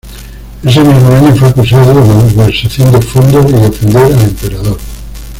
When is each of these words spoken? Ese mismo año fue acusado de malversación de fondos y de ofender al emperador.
Ese 0.63 0.83
mismo 0.83 1.13
año 1.13 1.35
fue 1.35 1.49
acusado 1.49 1.93
de 1.93 2.01
malversación 2.07 2.91
de 2.91 3.01
fondos 3.03 3.45
y 3.47 3.53
de 3.53 3.67
ofender 3.67 4.05
al 4.15 4.21
emperador. 4.23 4.79